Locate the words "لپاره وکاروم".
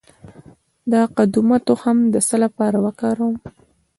2.43-3.35